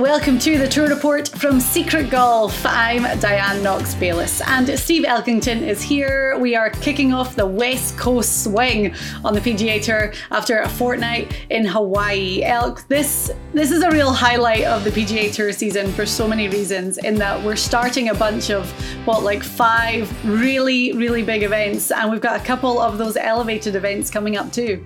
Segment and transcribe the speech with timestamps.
[0.00, 2.66] Welcome to the tour report from Secret Golf.
[2.66, 6.36] I'm Diane Knox Bayliss and Steve Elkington is here.
[6.38, 8.92] We are kicking off the West Coast swing
[9.24, 12.42] on the PGA Tour after a fortnight in Hawaii.
[12.42, 16.48] Elk, this this is a real highlight of the PGA Tour season for so many
[16.48, 16.98] reasons.
[16.98, 18.68] In that we're starting a bunch of
[19.06, 23.76] what like five really really big events, and we've got a couple of those elevated
[23.76, 24.84] events coming up too.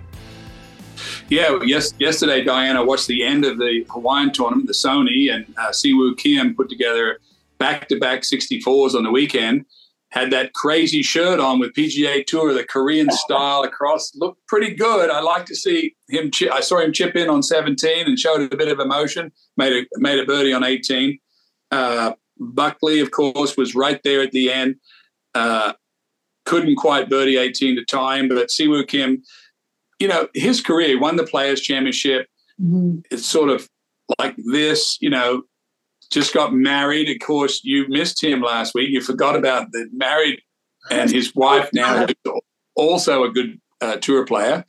[1.29, 1.93] Yeah, yes.
[1.99, 6.15] Yesterday, Diana watched the end of the Hawaiian tournament, the Sony, and uh, Si Woo
[6.15, 7.19] Kim put together
[7.59, 9.67] back-to-back 64s on the weekend.
[10.11, 14.15] Had that crazy shirt on with PGA Tour, the Korean style across.
[14.15, 15.11] Looked pretty good.
[15.11, 16.31] I like to see him.
[16.31, 19.31] Chi- I saw him chip in on 17 and showed a bit of emotion.
[19.59, 21.19] Made a made a birdie on 18.
[21.71, 24.77] Uh, Buckley, of course, was right there at the end.
[25.35, 25.75] Uh,
[26.47, 29.23] couldn't quite birdie 18 to time, but Si Woo Kim
[29.99, 32.29] you know, his career won the Players Championship.
[32.61, 33.01] Mm-hmm.
[33.11, 33.69] It's sort of
[34.19, 35.43] like this, you know,
[36.11, 37.09] just got married.
[37.09, 38.91] Of course, you missed him last week.
[38.91, 40.41] You forgot about the married
[40.91, 42.07] and his wife now,
[42.77, 44.65] also a good uh, tour player.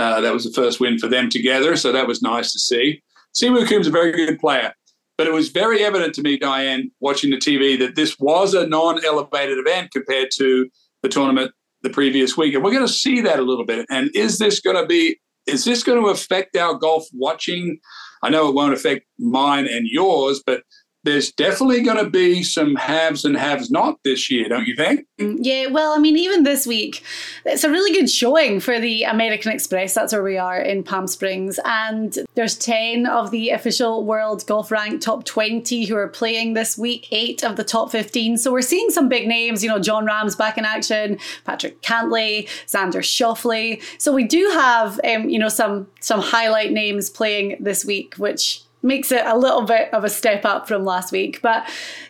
[0.00, 1.76] Uh, that was the first win for them together.
[1.76, 3.02] So that was nice to see.
[3.32, 4.72] Si Woo Kim's a very good player.
[5.18, 8.66] But it was very evident to me, Diane, watching the TV, that this was a
[8.66, 10.68] non elevated event compared to
[11.02, 11.52] the tournament
[11.82, 12.54] the previous week.
[12.54, 13.86] And we're going to see that a little bit.
[13.90, 17.78] And is this going to be, is this going to affect our golf watching?
[18.22, 20.62] I know it won't affect mine and yours, but
[21.04, 25.06] there's definitely going to be some haves and haves not this year, don't you think?
[25.18, 27.02] Yeah, well, I mean, even this week,
[27.44, 29.94] it's a really good showing for the American Express.
[29.94, 31.58] That's where we are in Palm Springs.
[31.64, 36.78] And there's 10 of the official world golf rank top 20 who are playing this
[36.78, 38.38] week, eight of the top 15.
[38.38, 42.48] So we're seeing some big names, you know, Jon Rahm's back in action, Patrick Cantlay,
[42.66, 43.82] Xander Schauffele.
[43.98, 48.62] So we do have, um, you know, some some highlight names playing this week, which
[48.82, 51.40] makes it a little bit of a step up from last week.
[51.42, 51.68] But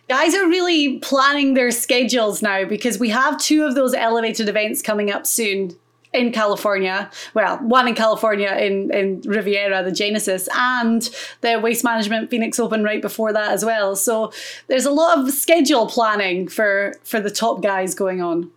[0.08, 4.82] guys are really planning their schedules now because we have two of those elevated events
[4.82, 5.76] coming up soon
[6.12, 7.10] in California.
[7.34, 11.08] Well, one in California in, in Riviera, the Genesis, and
[11.40, 13.96] the Waste Management Phoenix Open right before that as well.
[13.96, 14.32] So
[14.68, 18.50] there's a lot of schedule planning for for the top guys going on.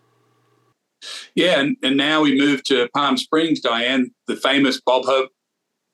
[1.36, 5.30] Yeah, and, and now we move to Palm Springs, Diane, the famous Bob Hope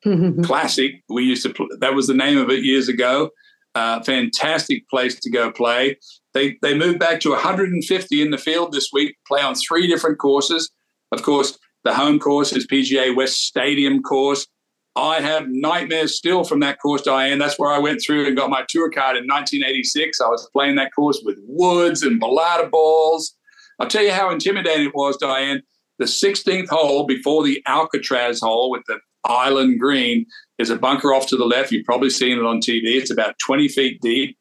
[0.44, 1.04] Classic.
[1.10, 3.30] We used to, pl- that was the name of it years ago.
[3.74, 5.98] Uh, fantastic place to go play.
[6.34, 10.20] They, they moved back to 150 in the field this week, play on three different
[10.20, 10.70] courses.
[11.12, 14.48] Of course, the home course is PGA West Stadium course.
[14.96, 17.40] I have nightmares still from that course, Diane.
[17.40, 20.20] That's where I went through and got my tour card in 1986.
[20.20, 23.36] I was playing that course with woods and balata balls.
[23.80, 25.62] I'll tell you how intimidating it was, Diane.
[25.98, 30.26] The 16th hole before the Alcatraz hole with the island green
[30.58, 31.72] is a bunker off to the left.
[31.72, 32.96] You've probably seen it on TV.
[32.98, 34.38] It's about 20 feet deep.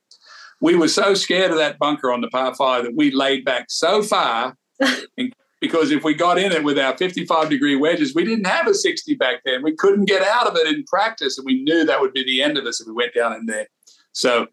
[0.61, 3.67] We were so scared of that bunker on the par five that we laid back
[3.69, 4.57] so far
[5.17, 8.67] in because if we got in it with our 55 degree wedges, we didn't have
[8.67, 9.63] a 60 back then.
[9.63, 12.43] We couldn't get out of it in practice, and we knew that would be the
[12.43, 13.67] end of us if we went down in there.
[14.13, 14.47] So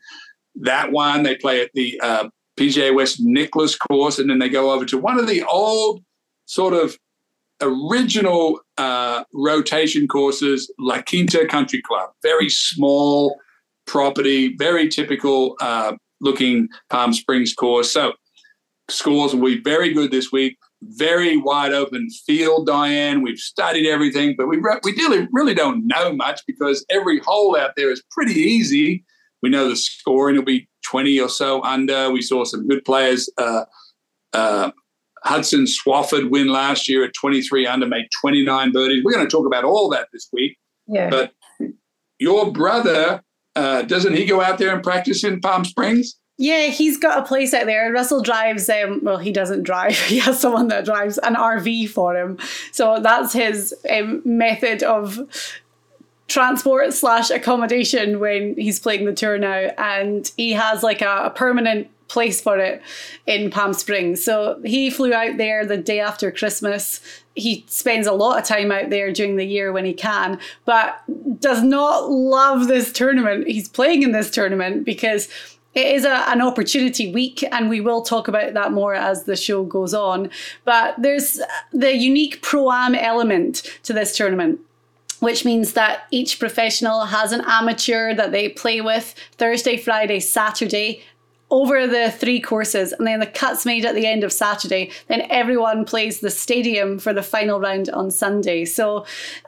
[0.55, 4.71] that one, they play at the uh, PGA West Nicklaus course, and then they go
[4.71, 6.03] over to one of the old
[6.45, 6.97] sort of
[7.61, 13.35] original uh, rotation courses, La Quinta Country Club, very small
[13.85, 17.91] property, very typical uh, looking Palm Springs course.
[17.91, 18.13] So
[18.89, 20.57] scores will be very good this week.
[20.83, 23.23] Very wide open field, Diane.
[23.23, 27.57] We've studied everything, but we re- we really really don't know much because every hole
[27.57, 29.03] out there is pretty easy.
[29.41, 32.11] We know the scoring will be 20 or so under.
[32.11, 33.27] We saw some good players.
[33.39, 33.65] Uh,
[34.33, 34.71] uh,
[35.23, 39.03] Hudson Swafford win last year at 23 under, made 29 birdies.
[39.03, 40.57] We're going to talk about all that this week.
[40.87, 41.09] Yeah.
[41.09, 41.33] But
[42.19, 43.21] your brother,
[43.55, 46.17] uh, doesn't he go out there and practice in Palm Springs?
[46.39, 47.91] Yeah, he's got a place out there.
[47.91, 48.69] Russell drives.
[48.69, 49.97] Um, well, he doesn't drive.
[50.07, 52.37] He has someone that drives an RV for him.
[52.71, 55.19] So that's his um, method of
[56.27, 59.71] transport slash accommodation when he's playing the tour now.
[59.77, 62.81] And he has like a, a permanent place for it
[63.25, 64.23] in Palm Springs.
[64.23, 67.01] So he flew out there the day after Christmas.
[67.35, 71.01] He spends a lot of time out there during the year when he can, but
[71.39, 73.47] does not love this tournament.
[73.47, 75.27] He's playing in this tournament because
[75.75, 79.35] it is a, an opportunity week, and we will talk about that more as the
[79.35, 80.31] show goes on.
[80.65, 81.39] But there's
[81.71, 84.59] the unique pro am element to this tournament
[85.19, 91.01] which means that each professional has an amateur that they play with Thursday, Friday, Saturday
[91.49, 94.91] over the three courses and then the cuts made at the end of Saturday.
[95.07, 98.65] Then everyone plays the stadium for the final round on Sunday.
[98.65, 99.05] So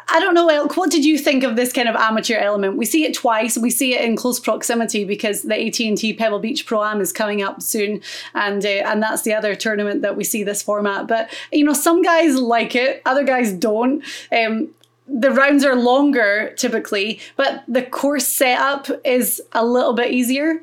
[0.08, 2.78] I don't know, Elk, what did you think of this kind of amateur element?
[2.78, 3.58] We see it twice.
[3.58, 7.62] We see it in close proximity because the AT&T Pebble Beach Pro-Am is coming up
[7.62, 8.02] soon
[8.34, 11.08] and uh, and that's the other tournament that we see this format.
[11.08, 14.04] But you know, some guys like it, other guys don't.
[14.32, 14.70] Um,
[15.06, 20.62] the rounds are longer typically, but the course setup is a little bit easier.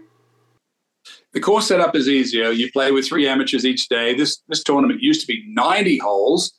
[1.33, 2.51] The course setup is easier.
[2.51, 4.15] You play with three amateurs each day.
[4.15, 6.53] This this tournament used to be 90 holes.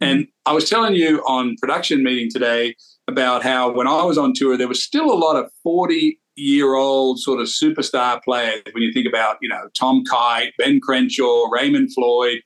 [0.00, 2.74] And I was telling you on production meeting today
[3.06, 6.74] about how when I was on tour, there was still a lot of 40 year
[6.74, 8.62] old sort of superstar players.
[8.72, 12.40] When you think about, you know, Tom Kite, Ben Crenshaw, Raymond Floyd,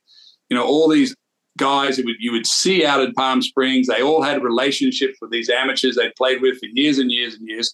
[0.49, 1.15] you know, all these
[1.57, 3.87] guys that you would see out in Palm Springs.
[3.87, 7.47] They all had relationships with these amateurs they played with for years and years and
[7.47, 7.73] years.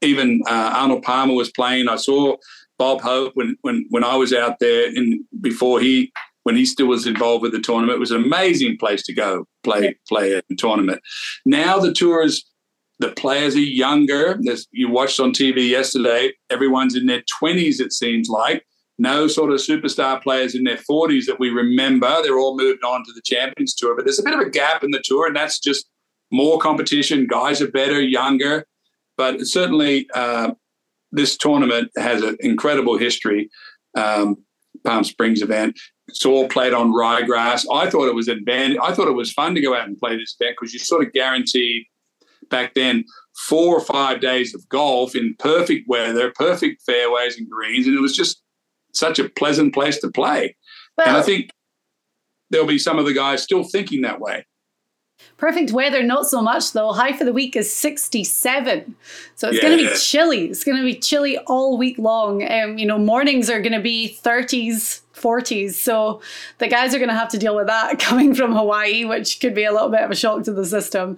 [0.00, 1.88] Even uh, Arnold Palmer was playing.
[1.88, 2.36] I saw
[2.78, 6.12] Bob Hope when when when I was out there in before he
[6.44, 7.96] when he still was involved with the tournament.
[7.96, 11.00] It was an amazing place to go play play a tournament.
[11.44, 12.44] Now the tour is
[13.00, 14.38] the players are younger.
[14.40, 16.32] There's, you watched on TV yesterday.
[16.50, 17.80] Everyone's in their twenties.
[17.80, 18.64] It seems like
[18.98, 22.22] no sort of superstar players in their forties that we remember.
[22.22, 23.94] They're all moved on to the Champions Tour.
[23.94, 25.88] But there's a bit of a gap in the tour, and that's just
[26.32, 27.26] more competition.
[27.26, 28.66] Guys are better, younger.
[29.16, 30.52] But certainly, uh,
[31.12, 33.50] this tournament has an incredible history.
[33.96, 34.36] Um,
[34.84, 35.78] Palm Springs event.
[36.08, 37.66] It's all played on ryegrass.
[37.72, 38.78] I thought it was advantage.
[38.82, 41.04] I thought it was fun to go out and play this event because you sort
[41.04, 41.84] of guaranteed
[42.50, 43.04] back then
[43.48, 48.00] four or five days of golf in perfect weather, perfect fairways and greens, and it
[48.00, 48.42] was just
[48.94, 50.56] such a pleasant place to play.
[50.96, 51.50] Well, and I think
[52.50, 54.46] there'll be some of the guys still thinking that way.
[55.36, 56.92] Perfect weather, not so much though.
[56.92, 58.96] High for the week is 67.
[59.34, 59.62] So it's yeah.
[59.62, 60.46] going to be chilly.
[60.46, 62.48] It's going to be chilly all week long.
[62.50, 65.74] Um, you know, mornings are going to be 30s, 40s.
[65.74, 66.20] So
[66.58, 69.54] the guys are going to have to deal with that coming from Hawaii, which could
[69.54, 71.16] be a little bit of a shock to the system.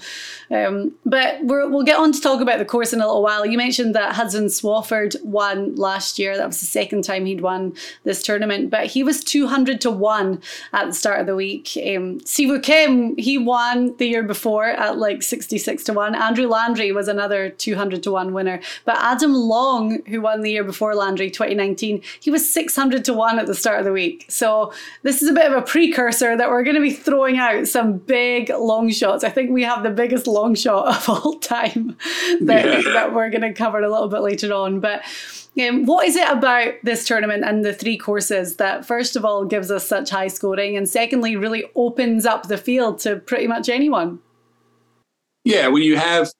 [0.50, 3.46] Um, but we will get on to talk about the course in a little while.
[3.46, 6.36] You mentioned that Hudson Swafford won last year.
[6.36, 10.42] That was the second time he'd won this tournament, but he was 200 to 1
[10.72, 11.70] at the start of the week.
[11.86, 16.14] Um, Si Woo Kim, he won the year before at like 66 to 1.
[16.14, 18.60] Andrew Landry was another 200 to 1 winner.
[18.84, 23.38] But Adam Long, who won the year before Landry 2019, he was 600 to 1
[23.38, 24.26] at the start of the the week.
[24.28, 27.66] So this is a bit of a precursor that we're going to be throwing out
[27.66, 29.24] some big long shots.
[29.24, 31.96] I think we have the biggest long shot of all time
[32.40, 32.92] that, yeah.
[32.92, 34.80] that we're going to cover a little bit later on.
[34.80, 35.02] But
[35.60, 39.44] um, what is it about this tournament and the three courses that, first of all,
[39.44, 43.68] gives us such high scoring, and secondly, really opens up the field to pretty much
[43.68, 44.20] anyone?
[45.44, 46.30] Yeah, when you have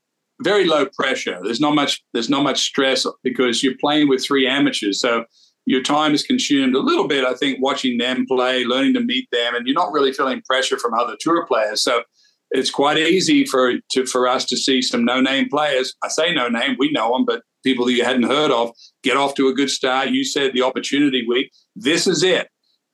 [0.43, 4.47] very low pressure, there's not much there's not much stress because you're playing with three
[4.47, 5.01] amateurs.
[5.01, 5.25] So
[5.71, 9.29] your time is consumed a little bit, I think, watching them play, learning to meet
[9.31, 11.85] them, and you're not really feeling pressure from other tour players.
[11.85, 12.03] So
[12.51, 15.95] it's quite easy for to for us to see some no name players.
[16.03, 18.73] I say no name, we know them, but people that you hadn't heard of
[19.05, 20.09] get off to a good start.
[20.09, 21.53] You said the opportunity week.
[21.77, 22.49] This is it.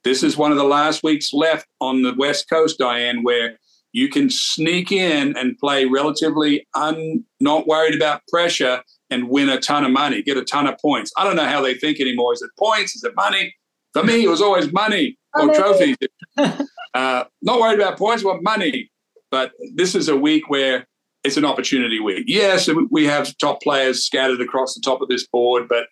[0.05, 3.59] This is one of the last weeks left on the West Coast, Diane, where
[3.93, 9.61] you can sneak in and play relatively un, not worried about pressure and win a
[9.61, 11.13] ton of money, get a ton of points.
[11.17, 12.33] I don't know how they think anymore.
[12.33, 12.97] Is it points?
[12.97, 13.55] Is it money?
[13.93, 15.97] For me, it was always money or trophies.
[16.95, 18.91] Uh, not worried about points, want money.
[19.31, 20.87] But this is a week where
[21.25, 22.25] it's an opportunity week.
[22.27, 25.89] Yes, we have top players scattered across the top of this board, but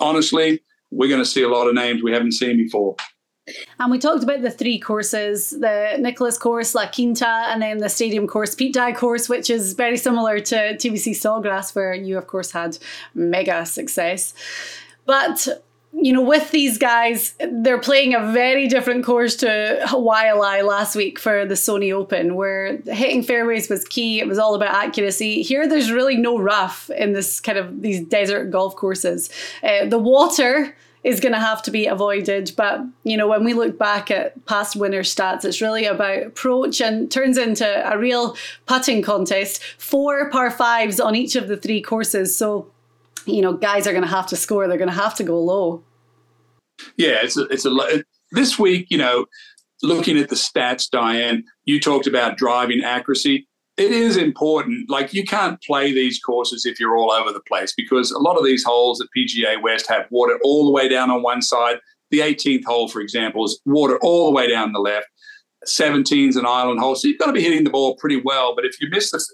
[0.00, 2.96] honestly, we're going to see a lot of names we haven't seen before.
[3.78, 7.88] And we talked about the three courses the Nicklaus course, La Quinta, and then the
[7.88, 12.26] stadium course, Pete Dye course, which is very similar to TPC Sawgrass, where you, of
[12.26, 12.78] course, had
[13.14, 14.34] mega success.
[15.06, 15.48] But
[15.92, 21.18] you know, with these guys, they're playing a very different course to Hawaii last week
[21.18, 24.20] for the Sony Open, where hitting fairways was key.
[24.20, 25.42] It was all about accuracy.
[25.42, 29.30] Here, there's really no rough in this kind of these desert golf courses.
[29.64, 32.52] Uh, the water is going to have to be avoided.
[32.56, 36.80] But, you know, when we look back at past winner stats, it's really about approach
[36.80, 39.62] and turns into a real putting contest.
[39.78, 42.36] Four par fives on each of the three courses.
[42.36, 42.70] So,
[43.24, 44.68] you know, guys are going to have to score.
[44.68, 45.82] They're going to have to go low.
[46.96, 48.86] Yeah, it's a, it's a this week.
[48.90, 49.26] You know,
[49.82, 53.46] looking at the stats, Diane, you talked about driving accuracy.
[53.80, 54.90] It is important.
[54.90, 58.36] Like you can't play these courses if you're all over the place because a lot
[58.36, 61.78] of these holes at PGA West have water all the way down on one side.
[62.10, 65.06] The 18th hole, for example, is water all the way down the left.
[65.64, 68.54] 17 is an island hole, so you've got to be hitting the ball pretty well.
[68.54, 69.24] But if you miss the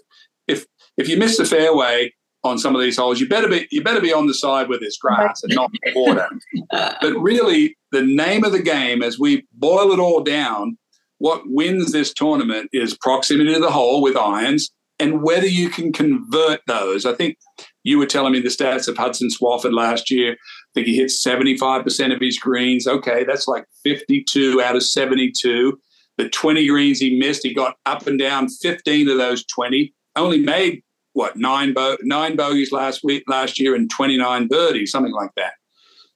[0.47, 2.13] if if you miss the fairway,
[2.43, 4.79] on some of these holes, you better be you better be on the side where
[4.79, 6.29] there's grass and not water.
[6.71, 10.77] but really, the name of the game, as we boil it all down,
[11.19, 15.93] what wins this tournament is proximity to the hole with irons and whether you can
[15.93, 17.05] convert those.
[17.05, 17.37] I think
[17.83, 20.33] you were telling me the stats of Hudson Swafford last year.
[20.33, 20.37] I
[20.73, 22.87] think he hit 75% of his greens.
[22.87, 25.79] Okay, that's like 52 out of 72.
[26.17, 29.93] The 20 greens he missed, he got up and down 15 of those 20.
[30.15, 30.81] Only made
[31.13, 35.53] what nine bo- nine bogeys last week last year and 29 birdies, something like that.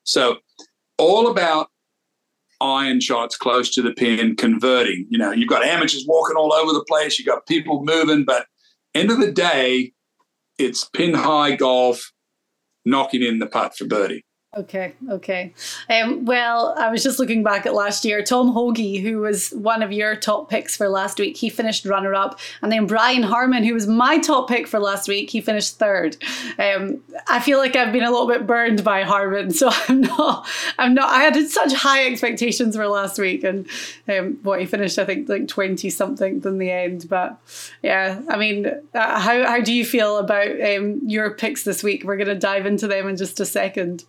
[0.03, 0.38] So
[0.98, 1.70] all about
[2.62, 5.08] iron shots close to the pin, converting.
[5.10, 8.46] You know, you've got amateurs walking all over the place, you've got people moving, but
[8.94, 9.94] end of the day,
[10.58, 12.12] it's pin high golf,
[12.86, 14.25] knocking in the putt for birdie.
[14.53, 15.53] Okay, okay.
[15.89, 18.22] Um, well, I was just looking back at last year.
[18.22, 22.13] Tom Hoge, who was one of your top picks for last week, he finished runner
[22.13, 22.38] up.
[22.62, 26.17] And then Brian Harman, who was my top pick for last week, he finished third.
[26.60, 30.46] Um, I feel like I've been a little bit burned by Harman, so I'm not,
[30.77, 33.46] I'm not, I had such high expectations for last week.
[33.46, 33.70] And
[34.10, 37.08] um, what he finished, I think, like 20 something in the end.
[37.08, 37.39] But
[37.81, 42.03] yeah, I mean, uh, how, how do you feel about um, your picks this week?
[42.03, 44.03] We're going to dive into them in just a second.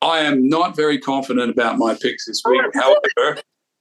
[0.00, 2.60] I am not very confident about my picks this week.
[2.76, 3.40] Oh, however,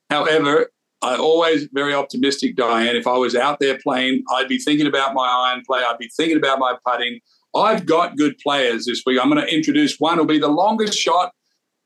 [0.10, 0.72] however,
[1.02, 2.96] I always very optimistic, Diane.
[2.96, 5.82] If I was out there playing, I'd be thinking about my iron play.
[5.88, 7.20] I'd be thinking about my putting.
[7.56, 9.20] I've got good players this week.
[9.22, 11.34] I'm going to introduce one who'll be the longest shot,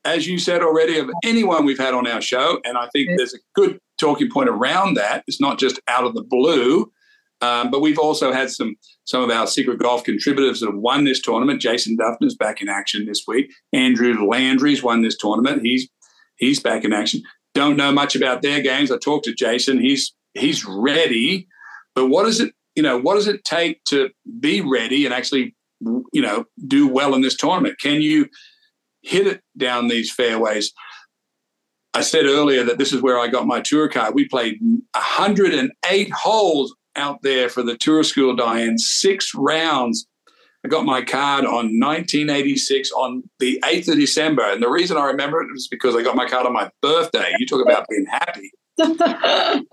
[0.04, 2.60] as you said already, of anyone we've had on our show.
[2.64, 5.24] And I think there's a good talking point around that.
[5.26, 6.91] It's not just out of the blue.
[7.42, 11.04] Um, but we've also had some some of our secret golf contributors that have won
[11.04, 11.60] this tournament.
[11.60, 13.52] Jason Dufner's back in action this week.
[13.72, 15.62] Andrew Landry's won this tournament.
[15.62, 15.88] He's
[16.36, 17.20] he's back in action.
[17.54, 18.90] Don't know much about their games.
[18.90, 19.80] I talked to Jason.
[19.80, 21.48] He's he's ready,
[21.96, 25.54] but what does it you know what does it take to be ready and actually
[25.80, 27.74] you know do well in this tournament?
[27.80, 28.28] Can you
[29.02, 30.72] hit it down these fairways?
[31.92, 34.14] I said earlier that this is where I got my tour card.
[34.14, 34.58] We played
[34.94, 40.06] 108 holes out there for the tour school, Diane, six rounds.
[40.64, 44.44] I got my card on 1986 on the 8th of December.
[44.44, 47.32] And the reason I remember it was because I got my card on my birthday.
[47.38, 48.52] You talk about being happy.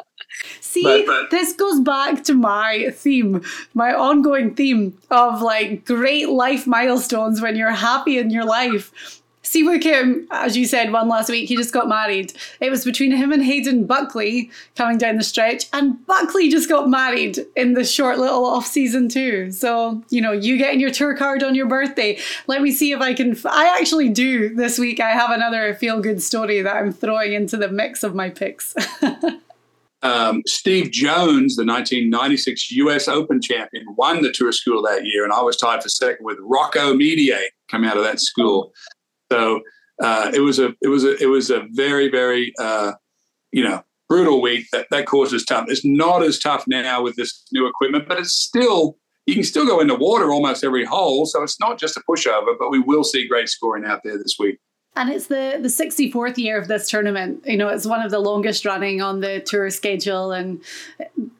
[0.61, 6.29] See, but, but, this goes back to my theme, my ongoing theme of like great
[6.29, 9.18] life milestones when you're happy in your life.
[9.49, 11.49] Si Woo Kim, as you said, one last week.
[11.49, 12.33] He just got married.
[12.59, 16.87] It was between him and Hayden Buckley coming down the stretch, and Buckley just got
[16.87, 19.51] married in the short little off season too.
[19.51, 22.19] So you know, you getting your tour card on your birthday.
[22.45, 23.31] Let me see if I can.
[23.31, 24.99] F- I actually do this week.
[24.99, 28.75] I have another feel good story that I'm throwing into the mix of my picks.
[30.03, 33.07] um, Steve Jones, the 1996 U.S.
[33.07, 36.37] Open champion, won the tour school that year, and I was tied for second with
[36.39, 38.71] Rocco Mediate, come out of that school.
[39.31, 39.61] So
[40.01, 42.93] uh, it was a it was a it was a very very uh,
[43.51, 44.67] you know brutal week.
[44.71, 45.65] That that course is tough.
[45.67, 49.65] It's not as tough now with this new equipment, but it's still you can still
[49.65, 51.25] go into water almost every hole.
[51.25, 54.37] So it's not just a pushover, but we will see great scoring out there this
[54.39, 54.59] week.
[54.95, 57.43] And it's the the 64th year of this tournament.
[57.45, 60.61] You know, it's one of the longest running on the tour schedule, and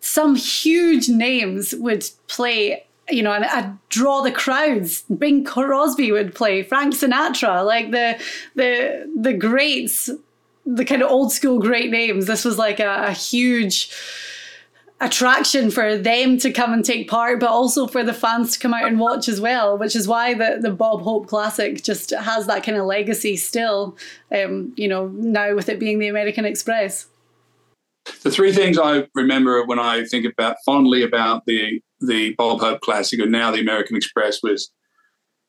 [0.02, 5.04] some huge names would play you know, and I'd draw the crowds.
[5.04, 8.22] Bing Crosby would play, Frank Sinatra, like the
[8.56, 10.10] the the greats
[10.66, 12.28] the kind of old school great names.
[12.28, 13.92] This was like a, a huge
[15.02, 18.74] attraction for them to come and take part, but also for the fans to come
[18.74, 22.48] out and watch as well, which is why the, the Bob Hope Classic just has
[22.48, 23.98] that kind of legacy still,
[24.36, 27.08] um, you know, now with it being the American Express.
[28.24, 32.82] The three things I remember when I think about fondly about the the Bob Hope
[32.82, 34.72] Classic and now the American Express was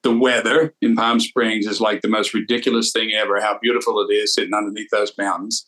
[0.03, 4.13] the weather in Palm Springs is like the most ridiculous thing ever, how beautiful it
[4.13, 5.67] is sitting underneath those mountains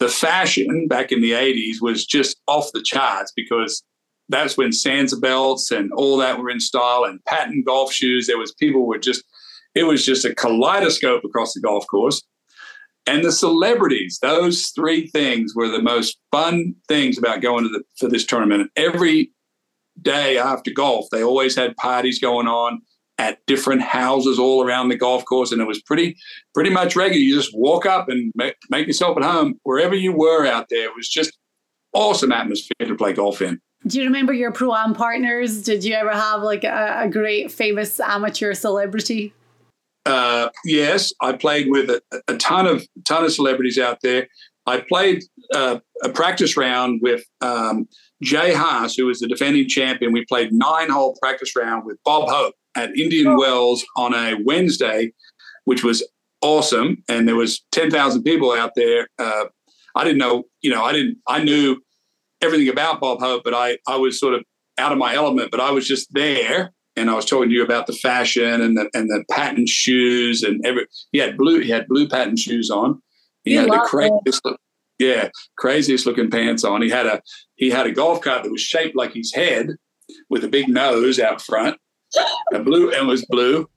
[0.00, 3.84] the fashion back in the 80s was just off the charts because
[4.30, 8.26] that's when Sansabelts and all that were in style and patent golf shoes.
[8.26, 9.22] There was people were just,
[9.74, 12.22] it was just a kaleidoscope across the golf course.
[13.06, 17.82] And the celebrities, those three things were the most fun things about going to the,
[17.98, 18.70] for this tournament.
[18.76, 19.32] Every
[20.02, 22.80] day after golf, they always had parties going on
[23.18, 26.16] at different houses all around the golf course, and it was pretty
[26.54, 27.20] pretty much regular.
[27.20, 30.84] You just walk up and make, make yourself at home wherever you were out there.
[30.84, 31.36] It was just
[31.92, 33.60] awesome atmosphere to play golf in.
[33.86, 35.62] Do you remember your pro am partners?
[35.62, 39.34] Did you ever have like a, a great famous amateur celebrity?
[40.06, 44.28] Uh, yes, I played with a, a, ton of ton of celebrities out there.
[44.66, 47.86] I played uh, a practice round with um,
[48.22, 50.12] Jay Haas, who was the defending champion.
[50.12, 53.38] We played nine hole practice round with Bob Hope, at Indian oh.
[53.38, 55.12] Wells on a Wednesday,
[55.64, 56.06] which was
[56.40, 57.02] awesome.
[57.08, 59.08] And there was 10,000 people out there.
[59.18, 59.46] Uh,
[59.94, 61.80] I didn't know, you know, I didn't, I knew
[62.40, 64.44] everything about Bob Hope, but I, I was sort of
[64.78, 66.72] out of my element, but I was just there.
[66.96, 70.42] And I was talking to you about the fashion and the and the patent shoes
[70.42, 73.00] and every he had blue he had blue patent shoes on.
[73.44, 74.60] He you had the craziest look,
[75.00, 76.82] yeah craziest looking pants on.
[76.82, 77.20] He had a
[77.56, 79.70] he had a golf cart that was shaped like his head
[80.28, 81.76] with a big nose out front
[82.52, 83.68] and blue and was blue.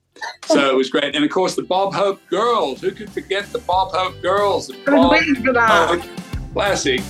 [0.46, 1.14] So it was great.
[1.16, 2.80] And of course, the Bob Hope girls.
[2.80, 4.68] Who could forget the Bob Hope girls?
[4.68, 5.88] The Bob for that.
[5.88, 7.00] Hope Classic.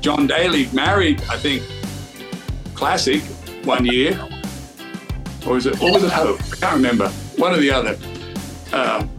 [0.00, 1.64] John Daly married, I think,
[2.74, 3.20] Classic
[3.64, 4.18] one year.
[5.46, 6.40] Or was it, or was it Hope?
[6.40, 7.08] I can't remember.
[7.36, 7.98] One or the other.
[8.72, 9.10] Um,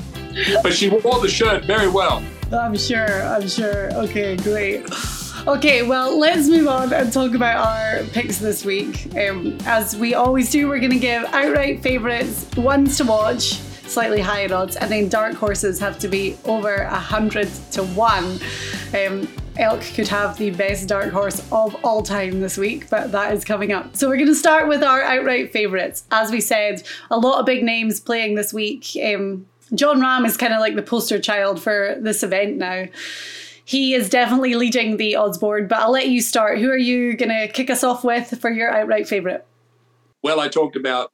[0.64, 2.24] but she wore the shirt very well.
[2.52, 3.24] I'm sure.
[3.24, 3.94] I'm sure.
[3.94, 4.86] Okay, great.
[5.48, 9.16] Okay, well, let's move on and talk about our picks this week.
[9.16, 13.54] Um, as we always do, we're going to give outright favourites, ones to watch,
[13.88, 18.40] slightly higher odds, and then dark horses have to be over a hundred to one.
[18.94, 23.34] Um, Elk could have the best dark horse of all time this week, but that
[23.34, 23.96] is coming up.
[23.96, 26.06] So we're going to start with our outright favourites.
[26.12, 28.88] As we said, a lot of big names playing this week.
[29.04, 32.86] Um, Jon Rahm is kind of like the poster child for this event now
[33.70, 35.70] he is definitely leading the odds board.
[35.70, 36.58] But I'll let you start.
[36.58, 39.46] Who are you going to kick us off with for your outright favourite?
[40.24, 41.12] Well, I talked about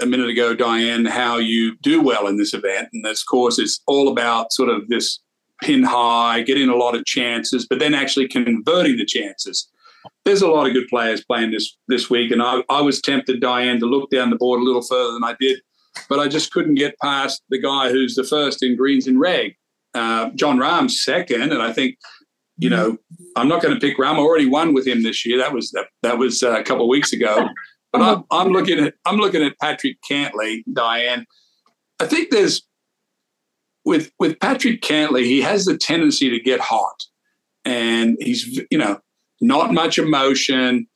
[0.00, 2.88] a minute ago, Diane, how you do well in this event.
[2.92, 5.18] And this course is all about sort of this
[5.60, 9.68] pin high, getting a lot of chances, but then actually converting the chances.
[10.24, 13.40] There's a lot of good players playing this this week, and I, I was tempted,
[13.40, 15.60] Diane, to look down the board a little further than I did,
[16.08, 19.54] but I just couldn't get past the guy who's the first in greens and reg.
[19.94, 21.96] Uh, Jon Rahm second, and I think
[22.58, 22.96] you know
[23.36, 24.14] I'm not going to pick Rahm.
[24.14, 25.38] I already won with him this year.
[25.38, 27.48] That was that, that was uh, a couple of weeks ago.
[27.90, 31.24] But I'm, I'm looking at I'm looking at Patrick Cantlay, Diane.
[31.98, 32.62] I think there's
[33.88, 37.02] with with Patrick Cantlay, he has the tendency to get hot,
[37.64, 39.00] and he's you know
[39.40, 40.86] not much emotion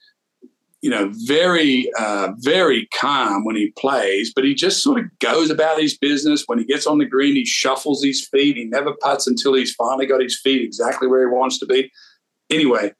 [0.82, 5.48] you know, very, uh, very calm when he plays, but he just sort of goes
[5.48, 6.42] about his business.
[6.46, 8.56] When he gets on the green, he shuffles his feet.
[8.56, 11.90] He never puts until he's finally got his feet exactly where he wants to be.
[12.50, 12.92] Anyway,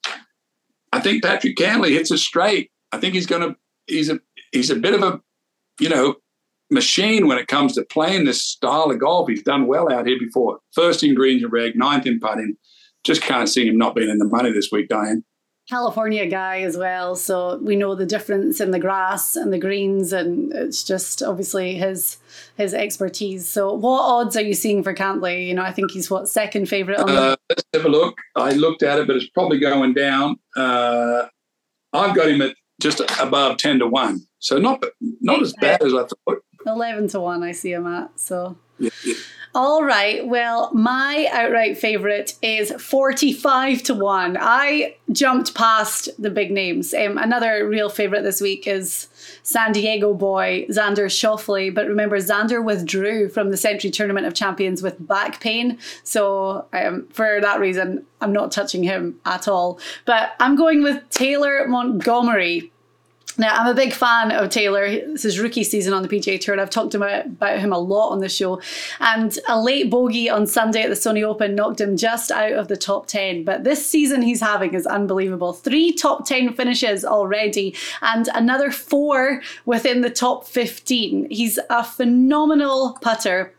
[0.93, 2.71] I think Patrick Cantlay hits it straight.
[2.93, 3.57] I think he's going to,
[3.89, 4.21] he's a,
[4.53, 5.21] he's a bit of a,
[5.81, 6.15] you know,
[6.71, 9.29] machine when it comes to playing this style of golf.
[9.29, 10.61] He's done well out here before.
[10.73, 12.57] First in greens and reg, ninth in putting.
[13.03, 15.25] Just can't see him not being in the money this week, Diane.
[15.69, 20.13] California guy as well, so we know the difference in the grass and the greens,
[20.13, 22.19] and it's just obviously his
[22.57, 23.49] his expertise.
[23.49, 25.47] So, what odds are you seeing for Cantlay?
[25.47, 26.99] You know, I think he's what second favorite.
[26.99, 28.17] On uh, let's have a look.
[28.35, 30.37] I looked at it, but it's probably going down.
[30.57, 31.27] Uh,
[31.93, 34.83] I've got him at just above ten to one, so not
[35.21, 36.43] not as bad as I thought.
[36.67, 38.19] Eleven to one, I see him at.
[38.19, 38.57] So.
[38.79, 39.15] Yeah, yeah.
[39.55, 40.27] All right.
[40.27, 44.39] Well, my outright favorite is 45 to 1.
[44.41, 46.95] I jumped past the big names.
[46.95, 49.09] Um, another real favorite this week is
[49.43, 51.75] San Diego boy Xander Schauffele.
[51.75, 55.79] But remember, Xander withdrew from the Sentry Tournament of Champions with back pain.
[56.03, 59.79] So um, for that reason, I'm not touching him at all.
[60.07, 62.72] But I'm going with Taylor Montgomery
[63.39, 64.89] Now, I'm a big fan of Taylor.
[64.89, 67.79] This is rookie season on the PGA Tour, and I've talked about, about him a
[67.79, 68.61] lot on the show.
[69.01, 72.69] And a late bogey on Sunday at the Sony Open knocked him just out of
[72.69, 73.45] the top 10.
[73.45, 75.53] But this season he's having is unbelievable.
[75.53, 81.29] Three top 10 finishes already, and another four within the top 15.
[81.31, 83.55] He's a phenomenal putter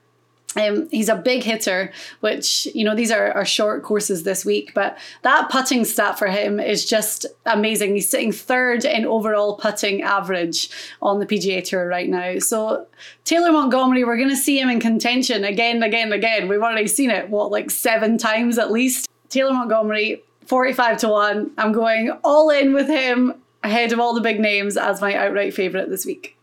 [0.56, 4.74] um, he's a big hitter, which, you know, these are, are short courses this week,
[4.74, 7.96] but that putting stat for him is just amazing.
[7.96, 10.70] He's sitting third in overall putting average
[11.02, 12.40] on the PGA Tour right now.
[12.40, 12.88] So,
[13.24, 16.48] Taylor Montgomery, we're going to see him in contention again, again, again.
[16.48, 19.08] We've already seen it, what, like seven times at least?
[19.30, 21.52] Taylor Montgomery, 45 to 1.
[21.58, 25.54] I'm going all in with him ahead of all the big names as my outright
[25.54, 26.38] favourite this week.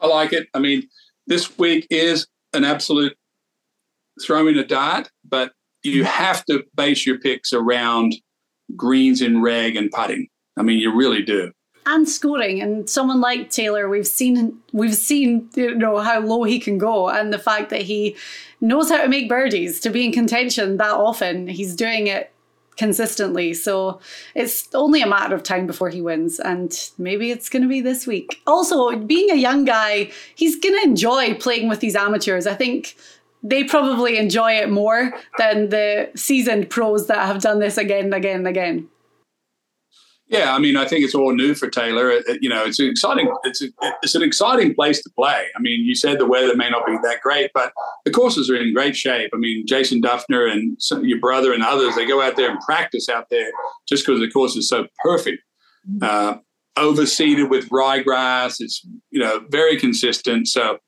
[0.00, 0.48] I like it.
[0.54, 0.88] I mean,
[1.26, 3.16] this week is an absolute
[4.22, 8.14] throwing a dart, but you have to base your picks around
[8.76, 10.28] greens in reg and putting.
[10.56, 11.52] I mean, you really do.
[11.84, 16.60] And scoring, and someone like Taylor, we've seen we've seen you know how low he
[16.60, 18.14] can go, and the fact that he
[18.60, 21.48] knows how to make birdies to be in contention that often.
[21.48, 22.31] He's doing it
[22.76, 23.54] consistently.
[23.54, 24.00] So
[24.34, 27.80] it's only a matter of time before he wins, and maybe it's going to be
[27.80, 28.40] this week.
[28.46, 32.46] Also, being a young guy, he's going to enjoy playing with these amateurs.
[32.46, 32.96] I think
[33.42, 38.14] they probably enjoy it more than the seasoned pros that have done this again and
[38.14, 38.88] again and again.
[40.32, 42.10] Yeah, I mean, I think it's all new for Taylor.
[42.10, 43.30] It, you know, it's an exciting.
[43.44, 43.66] It's a,
[44.02, 45.48] it's an exciting place to play.
[45.54, 47.72] I mean, you said the weather may not be that great, but
[48.06, 49.30] the courses are in great shape.
[49.34, 53.10] I mean, Jason Dufner and your brother and others, they go out there and practice
[53.10, 53.50] out there
[53.86, 55.42] just because the course is so perfect.
[55.86, 56.02] Mm-hmm.
[56.02, 56.38] Uh,
[56.78, 58.56] overseeded with ryegrass.
[58.60, 60.48] It's you know very consistent.
[60.48, 60.78] So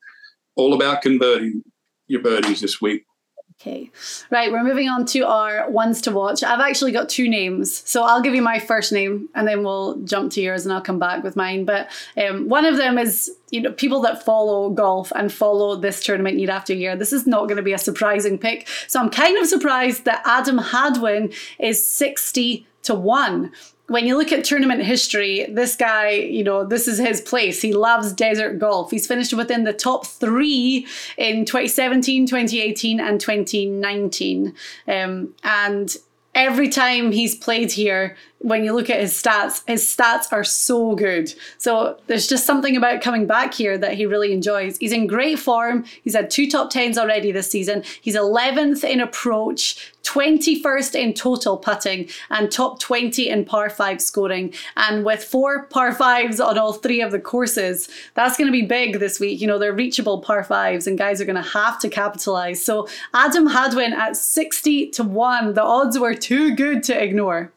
[0.55, 1.61] all about converting
[2.07, 3.03] your birdies this week.
[3.61, 3.89] Okay,
[4.29, 6.43] right, we're moving on to our ones to watch.
[6.43, 9.95] I've actually got two names, so I'll give you my first name and then we'll
[9.99, 11.63] jump to yours and I'll come back with mine.
[11.63, 16.03] But um, one of them is, you know, people that follow golf and follow this
[16.03, 16.97] tournament year after year.
[16.97, 18.67] This is not going to be a surprising pick.
[18.87, 23.51] So I'm kind of surprised that Adam Hadwin is 60 to 1
[23.87, 27.61] when you look at tournament history, this guy, you know, this is his place.
[27.61, 28.89] He loves desert golf.
[28.89, 34.55] He's finished within the top three in 2017, 2018, and 2019.
[34.87, 35.95] Um, and
[36.33, 40.93] every time he's played here, when you look at his stats, his stats are so
[40.93, 41.33] good.
[41.57, 44.77] So there's just something about coming back here that he really enjoys.
[44.77, 45.83] He's in great form.
[46.03, 47.83] He's had two top tens already this season.
[48.01, 54.53] He's 11th in approach, 21st in total putting, and top 20 in par five scoring.
[54.77, 58.67] And with four par fives on all three of the courses, that's going to be
[58.67, 59.41] big this week.
[59.41, 62.63] You know, they're reachable par fives, and guys are going to have to capitalize.
[62.63, 67.51] So Adam Hadwin at 60 to 1, the odds were too good to ignore.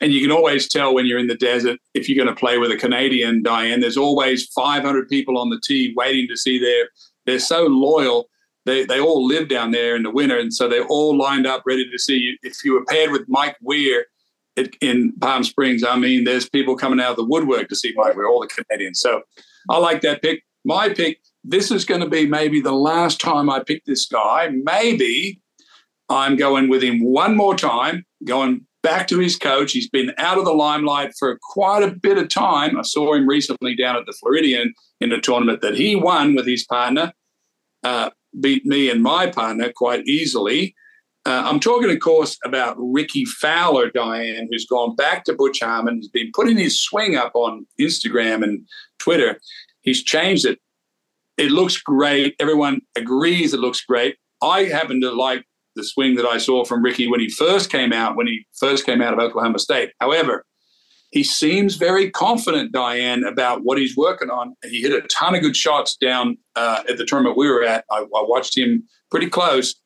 [0.00, 2.58] And you can always tell when you're in the desert if you're going to play
[2.58, 3.80] with a Canadian, Diane.
[3.80, 6.88] There's always 500 people on the tee waiting to see their.
[7.26, 8.28] They're so loyal.
[8.66, 11.62] They, they all live down there in the winter, and so they're all lined up
[11.66, 12.38] ready to see you.
[12.42, 14.06] If you were paired with Mike Weir
[14.80, 18.16] in Palm Springs, I mean, there's people coming out of the woodwork to see Mike
[18.16, 19.00] Weir, all the Canadians.
[19.00, 19.22] So
[19.68, 20.44] I like that pick.
[20.64, 21.20] My pick.
[21.46, 24.48] This is going to be maybe the last time I pick this guy.
[24.50, 25.42] Maybe
[26.08, 29.72] I'm going with him one more time, going back to his coach.
[29.72, 32.78] He's been out of the limelight for quite a bit of time.
[32.78, 36.46] I saw him recently down at the Floridian in a tournament that he won with
[36.46, 37.12] his partner,
[37.82, 40.76] uh, beat me and my partner quite easily.
[41.26, 45.96] Uh, I'm talking, of course, about Rickie Fowler, Diane, who's gone back to Butch Harmon.
[45.96, 48.68] He's been putting his swing up on Instagram and
[48.98, 49.40] Twitter.
[49.80, 50.60] He's changed it.
[51.38, 52.36] It looks great.
[52.38, 54.16] Everyone agrees it looks great.
[54.42, 57.92] I happen to like the swing that I saw from Rickie when he first came
[57.92, 59.90] out, when he first came out of Oklahoma State.
[60.00, 60.44] However,
[61.10, 64.56] he seems very confident, Diane, about what he's working on.
[64.64, 67.84] He hit a ton of good shots down uh, at the tournament we were at.
[67.90, 68.82] I, I watched him
[69.12, 69.76] pretty close.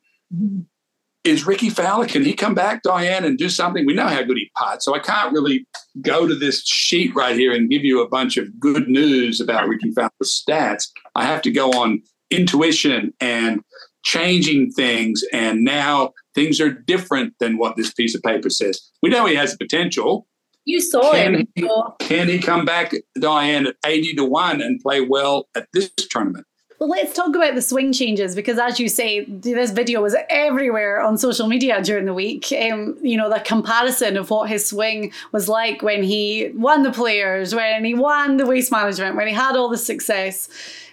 [1.25, 3.85] Is Rickie Fowler, can he come back, Diane, and do something?
[3.85, 5.67] We know how good he puts, so I can't really
[6.01, 9.69] go to this sheet right here and give you a bunch of good news about
[9.69, 10.89] Rickie Fowler's stats.
[11.15, 13.63] I have to go on intuition and
[14.09, 18.81] changing things, and now things are different than what this piece of paper says.
[19.03, 20.27] We know he has the potential.
[20.65, 21.49] You saw can him.
[21.55, 21.69] He,
[22.01, 26.47] can he come back, Diane, at 80 to 1 and play well at this tournament?
[26.79, 31.01] Well, let's talk about the swing changes because, as you say, this video was everywhere
[31.01, 32.53] on social media during the week.
[32.53, 36.93] Um, you know, the comparison of what his swing was like when he won the
[36.93, 40.49] players, when he won the waste management, when he had all the success.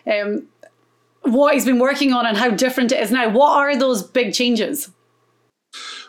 [0.07, 0.47] Um,
[1.25, 3.29] what he's been working on and how different it is now.
[3.29, 4.89] What are those big changes?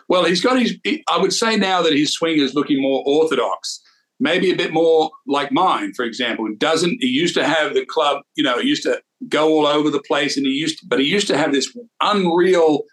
[0.07, 0.77] Well, he's got his.
[1.09, 3.81] I would say now that his swing is looking more orthodox.
[4.19, 6.47] maybe a bit more like mine, for example.
[6.57, 9.89] Doesn't he used to have the club, you know, he used to go all over
[9.89, 12.83] the place and he used to, but he used to have this unreal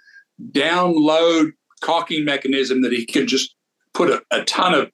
[0.51, 3.55] download cocking mechanism that he could just
[3.93, 4.91] put a, a ton of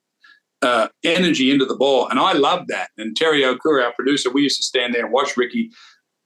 [0.61, 2.07] uh, energy into the ball.
[2.07, 2.89] And I loved that.
[2.97, 5.71] And Terry Okura, our producer, we used to stand there and watch Rickie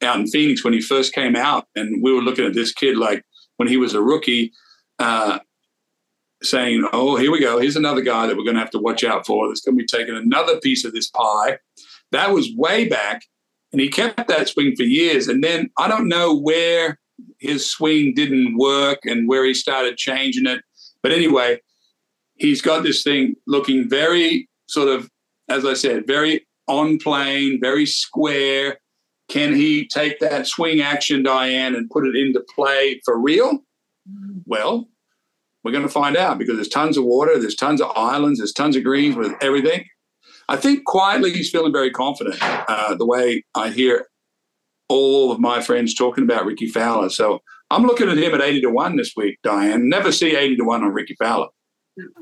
[0.01, 1.67] out in Phoenix when he first came out.
[1.75, 3.23] And we were looking at this kid like
[3.57, 4.51] when he was a rookie,
[4.99, 5.39] uh,
[6.43, 7.59] saying, oh, here we go.
[7.59, 9.81] Here's another guy that we're going to have to watch out for that's going to
[9.81, 11.57] be taking another piece of this pie.
[12.11, 13.23] That was way back.
[13.71, 15.27] And he kept that swing for years.
[15.27, 16.99] And then I don't know where
[17.39, 20.61] his swing didn't work and where he started changing it.
[21.01, 21.59] But anyway,
[22.35, 25.09] he's got this thing looking very sort of,
[25.49, 28.79] as I said, very on plane, very square.
[29.29, 33.59] Can he take that swing action, Diane, and put it into play for real?
[34.45, 34.87] Well,
[35.63, 38.53] we're going to find out because there's tons of water, there's tons of islands, there's
[38.53, 39.85] tons of greens with everything.
[40.47, 42.37] I think quietly he's feeling very confident.
[42.41, 44.07] Uh, the way I hear
[44.89, 47.39] all of my friends talking about Rickie Fowler, so
[47.71, 49.39] I'm looking at him at 80 to one this week.
[49.43, 51.47] Diane, never see 80 to one on Rickie Fowler.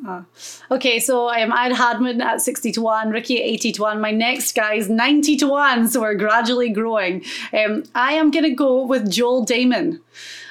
[0.07, 0.21] Uh,
[0.69, 4.01] okay, so um, I had Hadwin at 60 to 1, Rickie at 80 to 1.
[4.01, 7.23] My next guy is 90 to 1, so we're gradually growing.
[7.51, 9.99] Um, I am going to go with Joel Dahmen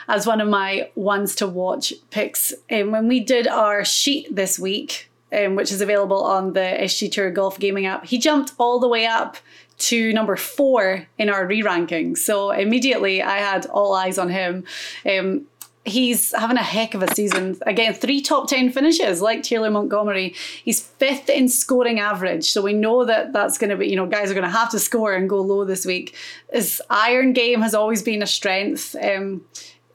[0.08, 2.52] as one of my ones to watch picks.
[2.70, 7.10] Um, when we did our sheet this week, um, which is available on the SG
[7.10, 9.36] Tour Golf Gaming app, he jumped all the way up
[9.78, 12.14] to number four in our re ranking.
[12.16, 14.64] So immediately I had all eyes on him.
[15.06, 15.46] Um,
[15.84, 17.58] he's having a heck of a season.
[17.66, 20.34] Again, three top 10 finishes like Taylor Montgomery.
[20.64, 22.50] He's fifth in scoring average.
[22.50, 24.70] So we know that that's going to be, you know, guys are going to have
[24.70, 26.14] to score and go low this week.
[26.52, 28.94] His iron game has always been a strength.
[29.02, 29.44] Um,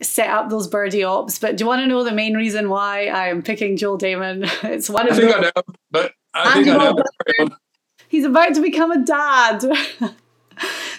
[0.02, 1.39] set up those birdie ops.
[1.39, 4.50] But do you want to know the main reason why I am picking Joel Dahmen?
[4.63, 7.50] It's one of I think I know, but I think I know.
[8.10, 9.63] He's about to become a dad.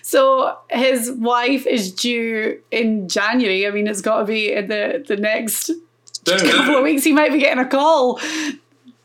[0.02, 3.66] so his wife is due in January.
[3.66, 5.70] I mean, it's got to be in the the next
[6.24, 7.04] couple of weeks.
[7.04, 8.20] He might be getting a call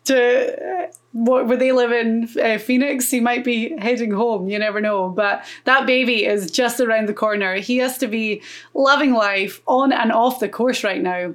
[0.05, 4.49] to what where they live in uh, Phoenix, he might be heading home.
[4.49, 5.09] You never know.
[5.09, 7.55] But that baby is just around the corner.
[7.55, 8.41] He has to be
[8.73, 11.33] loving life on and off the course right now.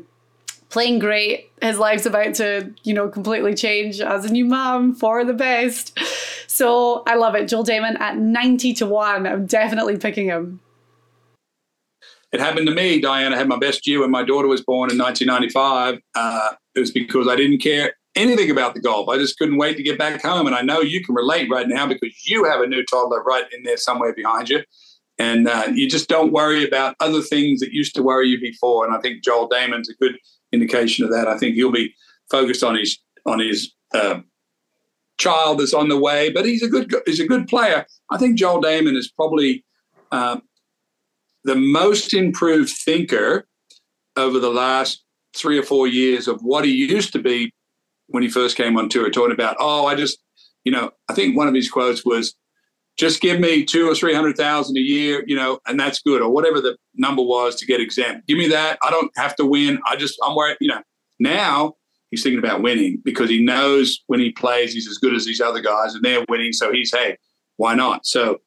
[0.68, 1.50] Playing great.
[1.62, 5.98] His life's about to, you know, completely change as a new mom for the best.
[6.48, 7.46] So I love it.
[7.46, 9.26] Joel Dahmen at 90 to 1.
[9.26, 10.60] I'm definitely picking him.
[12.32, 13.36] It happened to me, Diana.
[13.36, 16.00] Had my best year when my daughter was born in 1995.
[16.14, 19.08] Uh, it was because I didn't care anything about the golf.
[19.08, 20.46] I just couldn't wait to get back home.
[20.46, 23.44] And I know you can relate right now because you have a new toddler right
[23.52, 24.62] in there somewhere behind you.
[25.18, 28.86] And uh, you just don't worry about other things that used to worry you before.
[28.86, 30.16] And I think Joel Dahmen's a good
[30.52, 31.28] indication of that.
[31.28, 31.94] I think he'll be
[32.30, 34.20] focused on his on his uh,
[35.18, 37.86] child that's on the way, but he's a good he's a good player.
[38.10, 39.64] I think Joel Dahmen is probably
[40.12, 40.38] uh,
[41.44, 43.46] the most improved thinker
[44.16, 45.04] over the last
[45.36, 47.52] three or four years of what he used to be
[48.08, 50.18] when he first came on tour, talking about, oh, I just,
[50.64, 52.34] you know, I think one of his quotes was,
[52.96, 56.20] just give me two or three hundred thousand a year, you know, and that's good,
[56.20, 58.26] or whatever the number was to get exempt.
[58.26, 58.76] Give me that.
[58.82, 59.78] I don't have to win.
[59.88, 60.82] I just, I'm worried, you know.
[61.20, 61.74] Now
[62.10, 65.40] he's thinking about winning because he knows when he plays, he's as good as these
[65.40, 66.52] other guys, and they're winning.
[66.52, 67.16] So he's, hey,
[67.56, 68.06] why not?
[68.06, 68.40] So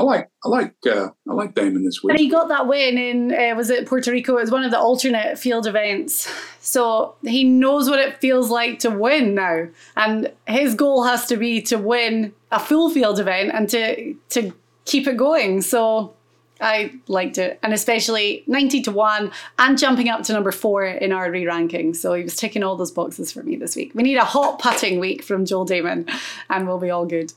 [0.00, 2.12] I like I like uh, I like Dahmen this week.
[2.12, 4.38] And he got that win in uh, was it Puerto Rico?
[4.38, 6.32] It was one of the alternate field events.
[6.60, 11.36] So he knows what it feels like to win now, and his goal has to
[11.36, 14.52] be to win a full field event and to to
[14.86, 15.60] keep it going.
[15.60, 16.14] So
[16.60, 21.12] I liked it, and especially 90 to 1 and jumping up to number four in
[21.12, 21.94] our re ranking.
[21.94, 23.92] So he was ticking all those boxes for me this week.
[23.94, 26.10] We need a hot putting week from Joel Dahmen,
[26.48, 27.32] and we'll be all good.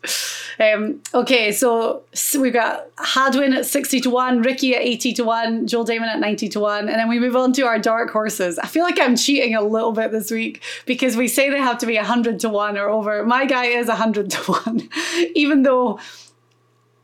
[0.60, 5.24] Um, okay, so, so we've got Hadwin at 60 to 1, Rickie at 80 to
[5.24, 8.12] 1, Joel Dahmen at 90 to 1, and then we move on to our dark
[8.12, 8.60] horses.
[8.60, 11.78] I feel like I'm cheating a little bit this week because we say they have
[11.80, 13.26] to be 100 to 1 or over.
[13.26, 14.90] My guy is 100 to 1,
[15.36, 16.00] even though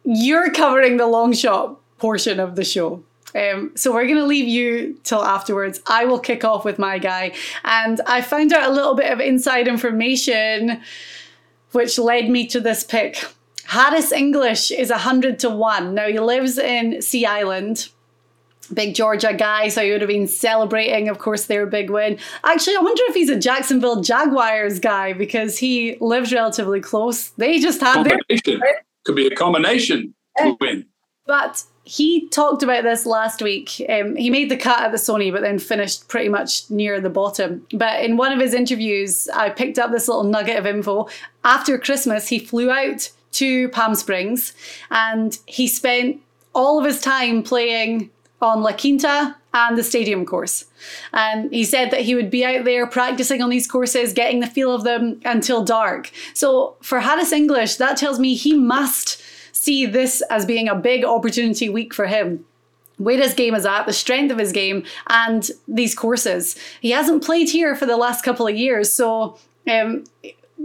[0.03, 3.03] you're covering the long shot portion of the show.
[3.35, 5.79] Um, so we're going to leave you till afterwards.
[5.85, 7.33] I will kick off with my guy.
[7.63, 10.81] And I found out a little bit of inside information
[11.71, 13.23] which led me to this pick.
[13.65, 15.93] Harris English is 100 to 1.
[15.93, 17.89] Now he lives in Sea Island.
[18.71, 22.19] Big Georgia guy, so he would have been celebrating, of course, their big win.
[22.43, 27.29] Actually, I wonder if he's a Jacksonville Jaguars guy because he lives relatively close.
[27.29, 28.19] They just had their
[29.05, 30.85] could be a combination to win.
[31.25, 33.83] But he talked about this last week.
[33.89, 37.09] Um, he made the cut at the Sony, but then finished pretty much near the
[37.09, 37.65] bottom.
[37.73, 41.09] But in one of his interviews, I picked up this little nugget of info.
[41.43, 44.53] After Christmas, he flew out to Palm Springs
[44.91, 46.21] and he spent
[46.53, 50.65] all of his time playing on La Quinta and the stadium course.
[51.11, 54.47] And he said that he would be out there practicing on these courses, getting the
[54.47, 56.11] feel of them until dark.
[56.35, 59.19] So for Harris English, that tells me he must
[59.51, 62.45] see this as being a big opportunity week for him
[62.99, 66.57] where his game is at, the strength of his game, and these courses.
[66.81, 69.39] He hasn't played here for the last couple of years, so
[69.71, 70.03] um,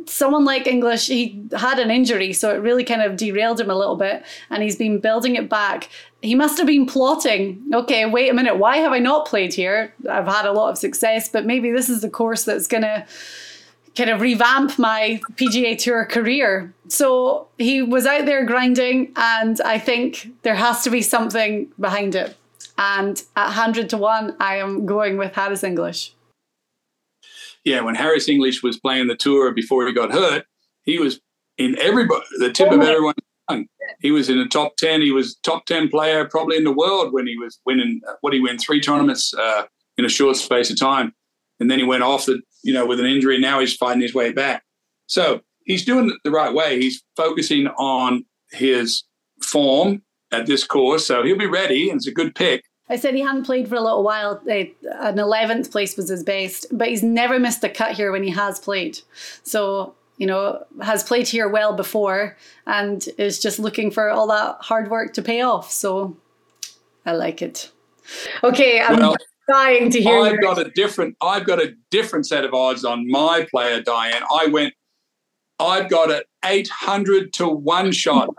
[0.07, 3.77] someone like English, he had an injury, so it really kind of derailed him a
[3.77, 5.89] little bit, and he's been building it back.
[6.23, 9.95] He must have been plotting, okay, wait a minute, why have I not played here?
[10.11, 13.07] I've had a lot of success, but maybe this is the course that's going to
[13.97, 16.75] kind of revamp my PGA Tour career.
[16.89, 22.15] So he was out there grinding, and I think there has to be something behind
[22.15, 22.37] it.
[22.77, 26.15] And at 100 to 1, I am going with Harris English.
[27.65, 30.45] Yeah, when Harris English was playing the tour before he got hurt,
[30.83, 31.21] he was
[31.57, 33.15] in everybody, the tip of everyone's
[33.49, 33.67] tongue.
[34.01, 35.01] He was in the top 10.
[35.01, 38.41] He was top 10 player probably in the world when he was winning, what he
[38.41, 39.65] win, three tournaments uh,
[39.97, 41.15] in a short space of time.
[41.61, 43.39] And then he went off the you know, with an injury.
[43.39, 44.65] Now he's fighting his way back.
[45.07, 46.81] So he's doing it the right way.
[46.81, 49.03] He's focusing on his
[49.43, 51.07] form at this course.
[51.07, 52.65] So he'll be ready, and it's a good pick.
[52.89, 54.43] I said he hadn't played for a little while.
[54.47, 58.31] An 11th place was his best, but he's never missed a cut here when he
[58.31, 58.99] has played.
[59.43, 64.59] So, you know, has played here well before and is just looking for all that
[64.61, 65.71] hard work to pay off.
[65.71, 66.17] So
[67.07, 67.71] I like it.
[68.43, 69.17] Okay, I'm well,
[69.49, 70.21] dying to hear.
[70.21, 71.17] I've got a different.
[71.23, 74.23] I've got a different set of odds on my player, Diane.
[74.31, 74.75] I went.
[75.59, 78.31] I've got it eight hundred to one shot.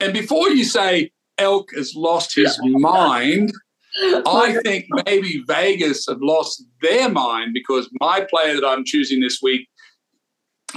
[0.00, 3.52] and before you say Elk has lost his mind,
[4.26, 9.40] I think maybe Vegas have lost their mind because my player that I'm choosing this
[9.42, 9.68] week,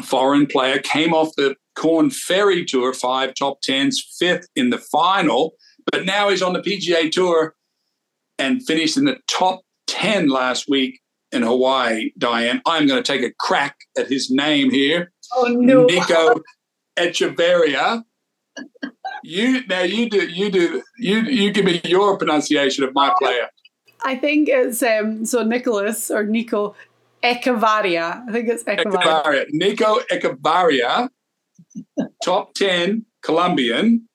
[0.04, 5.56] foreign player, came off the Corn Ferry Tour, five top tens, fifth in the final,
[5.92, 7.56] but now he's on the PGA Tour
[8.40, 11.00] and finished in the top 10 last week
[11.32, 12.62] in Hawaii, Diane.
[12.66, 15.12] I'm going to take a crack at his name here.
[15.34, 15.86] Oh, no.
[15.86, 16.42] Nico
[16.98, 18.04] Echavarria.
[19.24, 23.50] You now you do you do you you give me your pronunciation of my player.
[24.04, 26.76] I think it's um so Nicholas or Nico
[27.24, 28.24] Echavarria.
[28.28, 29.24] I think it's Echavarria.
[29.24, 29.46] Echavarria.
[29.50, 31.10] Nico Echavarria,
[32.24, 34.08] top 10 Colombian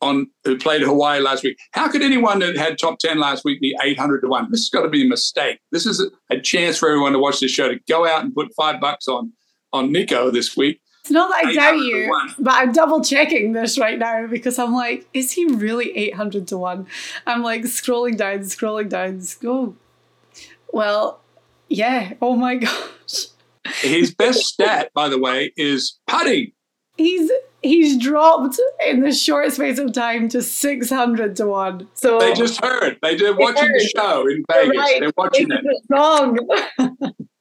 [0.00, 1.56] on who played Hawaii last week.
[1.72, 4.50] How could anyone that had top 10 last week be 800 to 1?
[4.50, 5.60] This has got to be a mistake.
[5.70, 8.34] This is a, a chance for everyone to watch this show to go out and
[8.34, 9.32] put five bucks on
[9.72, 10.80] on Nico this week.
[11.00, 14.72] It's not that I doubt you, but I'm double checking this right now because I'm
[14.72, 16.86] like, is he really 800 to 1?
[17.26, 19.20] I'm like scrolling down, scrolling down.
[19.44, 19.74] Oh,
[20.72, 21.20] well,
[21.68, 22.12] yeah.
[22.22, 23.26] Oh my gosh.
[23.80, 26.52] His best stat, by the way, is putting.
[26.96, 27.30] He's
[27.62, 32.62] he's dropped in the short space of time to 600 to 1 so they just
[32.62, 33.80] heard they did watching heard.
[33.80, 35.00] the show in vegas right.
[35.00, 36.36] they're watching it wrong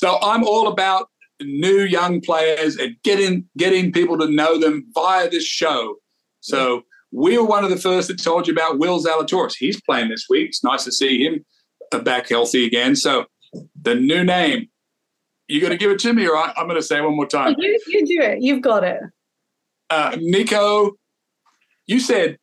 [0.00, 1.08] so i'm all about
[1.42, 5.96] new young players and getting getting people to know them via this show
[6.40, 10.08] so we were one of the first that told you about will zalatoris he's playing
[10.08, 11.44] this week it's nice to see him
[12.02, 13.24] back healthy again so
[13.80, 14.68] the new name
[15.48, 17.16] you're going to give it to me, or I, am going to say it one
[17.16, 17.54] more time.
[17.58, 18.42] You, you do it.
[18.42, 19.00] You've got it.
[19.90, 20.92] Uh, Nico,
[21.86, 22.38] you said.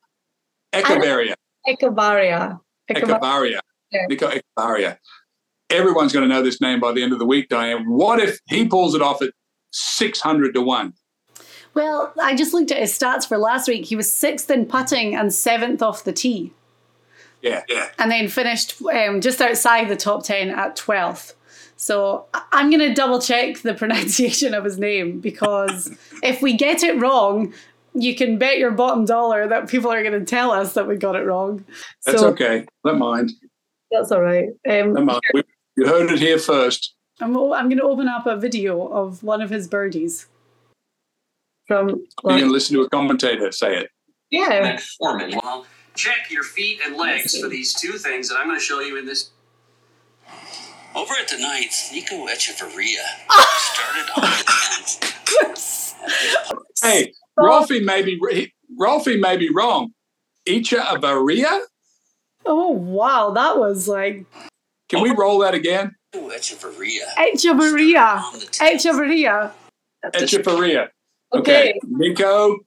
[0.72, 2.60] Echavarria.
[2.90, 3.60] Echavarria.
[3.90, 4.06] Yeah.
[4.08, 4.98] Nico Echavarria.
[5.72, 7.88] Everyone's going to know this name by the end of the week, Diane.
[7.88, 9.32] What if he pulls it off at
[9.70, 10.92] 600 to 1?
[11.74, 13.86] Well, I just looked at his stats for last week.
[13.86, 16.52] He was sixth in putting and seventh off the tee.
[17.40, 17.88] Yeah, yeah.
[17.98, 21.34] And then finished um, just outside the top 10 at 12th.
[21.76, 25.90] So I'm going to double check the pronunciation of his name because
[26.22, 27.52] if we get it wrong,
[27.94, 30.96] you can bet your bottom dollar that people are going to tell us that we
[30.96, 31.64] got it wrong.
[32.06, 32.66] That's so, okay.
[32.84, 33.32] Don't mind.
[33.90, 34.48] That's all right.
[34.68, 35.20] Um, Don't mind.
[35.34, 35.42] We,
[35.76, 36.94] you heard it here first.
[37.20, 40.26] I'm, I'm going to open up a video of one of his birdies.
[41.66, 43.90] From you can listen to a commentator say it.
[44.30, 44.76] Yeah.
[44.76, 45.40] Metformin.
[45.42, 48.80] Well, check your feet and legs for these two things that I'm going to show
[48.80, 49.30] you in this
[50.94, 53.02] over at the ninth, Nico Echavarria
[53.56, 55.94] started on the tenth.
[56.82, 58.20] hey, Rolfie may be
[58.78, 59.92] Rolfie may be wrong.
[60.46, 61.62] Echavarria?
[62.44, 64.26] Oh wow, that was like.
[64.92, 65.96] Can we roll that again?
[66.14, 67.00] Echavarria.
[67.16, 68.22] Echavarria.
[68.60, 69.50] Echavarria.
[70.04, 70.88] Echavarria.
[71.32, 71.70] Okay.
[71.70, 71.80] okay.
[71.84, 72.58] Nico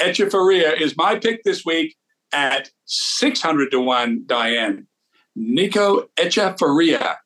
[0.00, 1.96] Echavarria is my pick this week
[2.32, 4.86] at 600 to 1, Diane.
[5.34, 7.16] Nico Echavarria.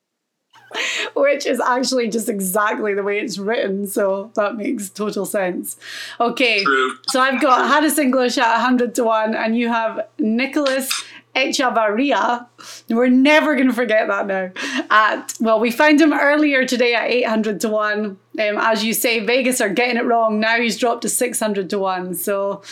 [1.15, 5.77] Which is actually just exactly the way it's written, so that makes total sense.
[6.21, 6.95] Okay, True.
[7.09, 10.91] so I've got Harris English at 100 to 1, and you have Nicholas
[11.47, 12.47] Echavarria.
[12.89, 14.51] We're never going to forget that now.
[14.91, 18.05] At well, we found him earlier today at 800 to 1.
[18.05, 20.41] Um, as you say, Vegas are getting it wrong.
[20.41, 22.15] Now he's dropped to 600 to 1.
[22.15, 22.63] So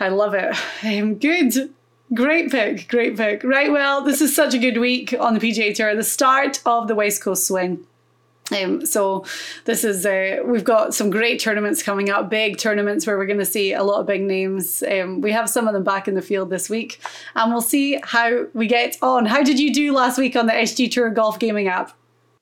[0.00, 0.54] I love it.
[0.84, 1.74] Um, good.
[2.14, 3.44] Great pick, great pick.
[3.44, 6.88] Right, well, this is such a good week on the PGA Tour, the start of
[6.88, 7.84] the West Coast swing.
[8.50, 9.24] Um, so
[9.64, 13.38] this is uh, we've got some great tournaments coming up, big tournaments where we're going
[13.38, 14.82] to see a lot of big names.
[14.82, 17.00] Um, we have some of them back in the field this week,
[17.34, 19.26] and we'll see how we get on.
[19.26, 21.92] How did you do last week on the SG Tour Golf Gaming app?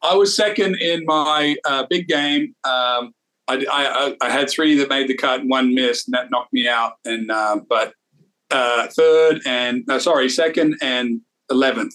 [0.02, 2.54] I was second in my uh, big game.
[2.64, 3.12] Um,
[3.48, 6.52] I, I, I, had three that made the cut and one missed, and that knocked
[6.52, 6.94] me out.
[7.04, 7.94] And uh, but
[8.50, 11.94] uh, third and no, sorry, second and eleventh,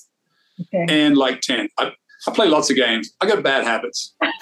[0.62, 0.86] okay.
[0.90, 1.70] and like ten.
[1.78, 1.92] I,
[2.28, 3.12] I play lots of games.
[3.20, 4.14] I got bad habits.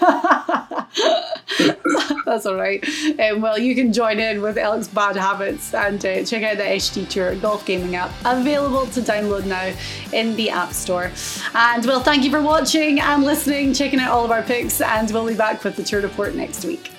[2.26, 2.86] That's all right.
[3.20, 6.64] Um, well, you can join in with Alex's bad habits and uh, check out the
[6.64, 9.74] HD Tour Golf Gaming app, available to download now
[10.12, 11.12] in the App Store.
[11.54, 15.10] And well, thank you for watching and listening, checking out all of our picks, and
[15.12, 16.92] we'll be back with the tour report next week.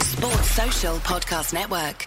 [0.00, 2.06] Sports Social Podcast Network.